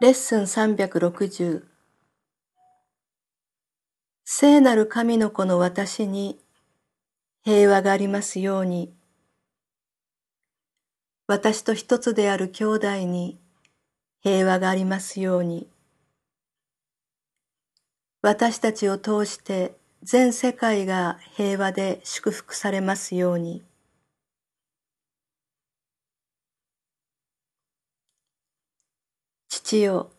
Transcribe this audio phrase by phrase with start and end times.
[0.00, 1.64] レッスン360
[4.24, 6.38] 聖なる神の子の私に
[7.42, 8.94] 平和がありますように。
[11.26, 13.40] 私と一つである兄弟に
[14.22, 15.68] 平和がありますように。
[18.22, 23.64] 私たちを通して全世界が平和で祝福されますように。
[29.68, 30.10] 父よ、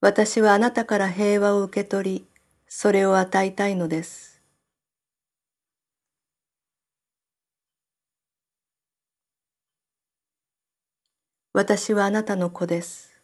[0.00, 2.26] 私はあなたから平和を受け取り、
[2.68, 4.40] それを与えたいのです。
[11.52, 13.20] 私はあなたの子です。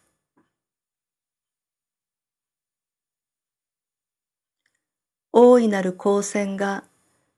[5.30, 6.82] 大いなる光線が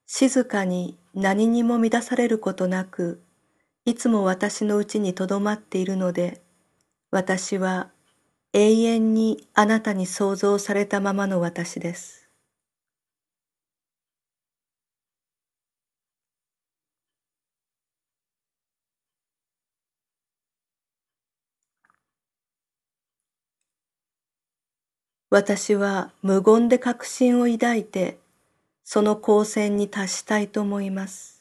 [0.07, 3.21] 静かに何にも乱されることなく、
[3.85, 6.41] いつも私のうちにとどまっているので、
[7.11, 7.91] 私は
[8.53, 12.29] 永遠にあなたに創造されたままの私です。
[25.31, 28.19] 私は無言で確信を抱いて、
[28.85, 31.36] その光線に達したいと思います。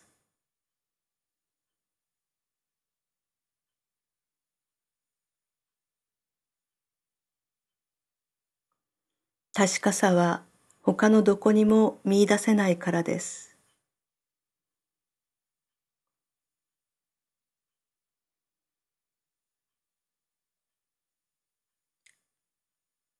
[9.56, 10.44] 確かさは
[10.84, 13.58] 他のどこにも見出せないからです。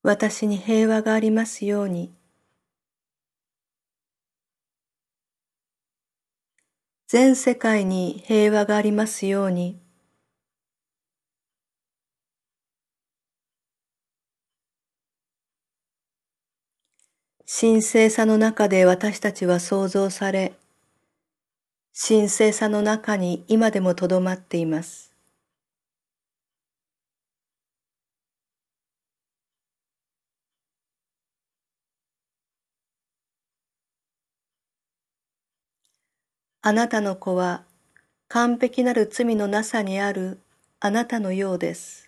[0.04, 2.16] 私に平和がありますように。
[7.08, 9.85] 全世界に平和がありますように。
[17.48, 20.54] 神聖さの中で私たちは創造され、
[21.94, 25.14] 神聖さの中に今でもとどまっています。
[36.64, 37.64] あなたの子は
[38.28, 40.40] 完璧なる罪のなさにある
[40.80, 42.05] あなたのようです。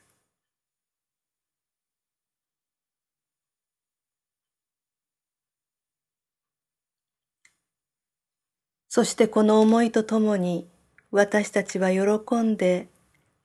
[8.97, 10.67] そしてこの思いとともに
[11.11, 12.87] 私たちは喜んで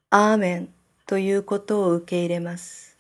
[0.08, 0.68] アーメン
[1.04, 2.96] ということを受け入れます。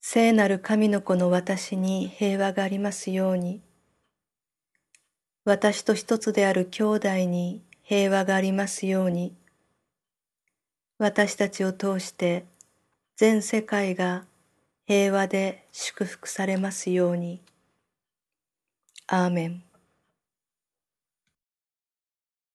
[0.00, 3.60] 聖なる神の子の私に平和がありますように。
[5.44, 9.36] 私と一つである兄弟に平和がありますように。
[10.98, 12.46] 私たちを通して
[13.16, 14.24] 全世界が
[14.86, 17.42] 平和で祝福されますように。
[19.06, 19.65] アーメン。